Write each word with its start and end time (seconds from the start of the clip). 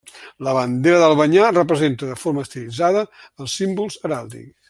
La 0.45 0.53
bandera 0.57 1.01
d'Albanyà 1.03 1.49
representa 1.51 2.09
de 2.13 2.17
forma 2.23 2.45
estilitzada 2.47 3.05
els 3.45 3.59
símbols 3.61 4.01
heràldics. 4.03 4.53